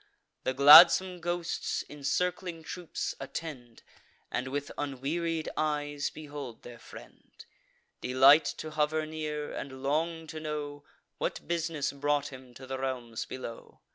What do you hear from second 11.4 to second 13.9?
bus'ness brought him to the realms below.